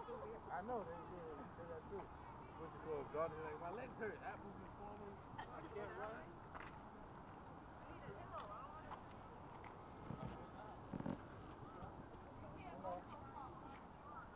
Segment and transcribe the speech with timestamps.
[0.00, 1.36] I know they did.
[1.36, 2.00] They say that too.
[2.56, 3.04] What's it called?
[3.12, 4.16] God like, my legs hurt.
[4.24, 5.16] Apples is falling.
[5.52, 6.24] I can't run.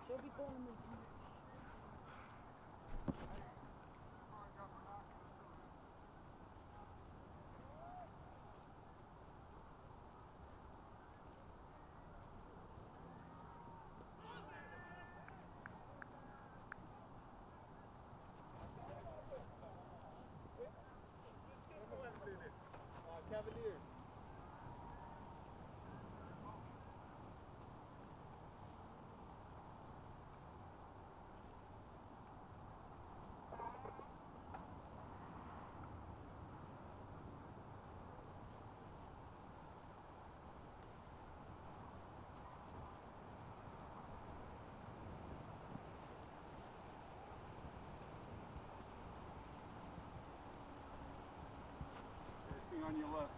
[0.07, 0.84] She'll be calling me.
[52.95, 53.34] On your left.